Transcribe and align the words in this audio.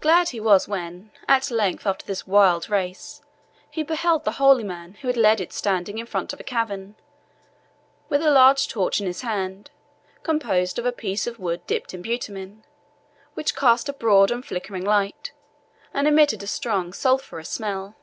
Glad 0.00 0.30
he 0.30 0.40
was 0.40 0.66
when, 0.66 1.12
at 1.28 1.52
length, 1.52 1.86
after 1.86 2.04
this 2.04 2.26
wild 2.26 2.68
race, 2.68 3.22
he 3.70 3.84
beheld 3.84 4.24
the 4.24 4.32
holy 4.42 4.64
man 4.64 4.94
who 4.94 5.06
had 5.06 5.16
led 5.16 5.40
it 5.40 5.52
standing 5.52 5.98
in 5.98 6.06
front 6.06 6.32
of 6.32 6.40
a 6.40 6.42
cavern, 6.42 6.96
with 8.08 8.22
a 8.22 8.30
large 8.32 8.66
torch 8.66 9.00
in 9.00 9.06
his 9.06 9.20
hand, 9.20 9.70
composed 10.24 10.80
of 10.80 10.84
a 10.84 10.90
piece 10.90 11.28
of 11.28 11.38
wood 11.38 11.64
dipped 11.68 11.94
in 11.94 12.02
bitumen, 12.02 12.64
which 13.34 13.54
cast 13.54 13.88
a 13.88 13.92
broad 13.92 14.32
and 14.32 14.44
flickering 14.44 14.82
light, 14.84 15.30
and 15.94 16.08
emitted 16.08 16.42
a 16.42 16.48
strong 16.48 16.92
sulphureous 16.92 17.48
smell. 17.48 17.94